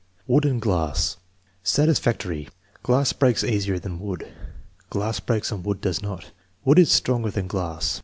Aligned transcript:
Wood 0.25 0.45
and 0.45 0.59
glass 0.59 1.17
Satisfactory. 1.61 2.49
"Glass 2.81 3.13
breaks 3.13 3.43
easier 3.43 3.77
than 3.77 3.99
wood." 3.99 4.27
"Glass 4.89 5.19
breaks 5.19 5.51
and 5.51 5.63
wood 5.63 5.79
does 5.79 6.01
not." 6.01 6.31
"Wood 6.65 6.79
is 6.79 6.91
stronger 6.91 7.29
than 7.29 7.45
glass." 7.45 7.99